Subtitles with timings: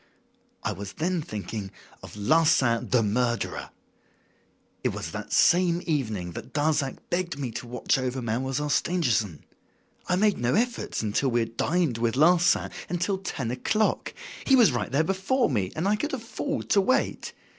[0.63, 1.69] "I was then thinking
[2.01, 3.69] of Larsan, the murderer.
[4.83, 9.43] It was that same evening that Darzac begged me to watch over Mademoiselle Stangerson.
[10.07, 14.15] I made no efforts until after we had dined with Larsan, until ten o'clock.
[14.43, 17.33] He was right there before me, and I could afford to wait.